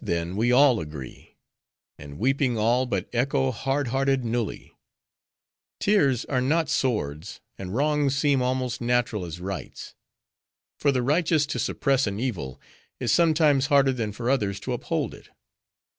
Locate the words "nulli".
4.25-4.71